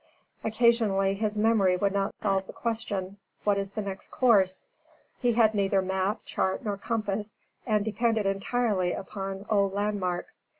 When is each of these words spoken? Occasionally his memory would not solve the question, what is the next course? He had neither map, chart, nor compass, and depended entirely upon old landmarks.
Occasionally 0.43 1.13
his 1.13 1.37
memory 1.37 1.77
would 1.77 1.93
not 1.93 2.15
solve 2.15 2.47
the 2.47 2.53
question, 2.53 3.17
what 3.43 3.59
is 3.59 3.69
the 3.69 3.83
next 3.83 4.09
course? 4.09 4.65
He 5.19 5.33
had 5.33 5.53
neither 5.53 5.79
map, 5.79 6.21
chart, 6.25 6.63
nor 6.65 6.75
compass, 6.75 7.37
and 7.67 7.85
depended 7.85 8.25
entirely 8.25 8.93
upon 8.93 9.45
old 9.47 9.73
landmarks. 9.73 10.45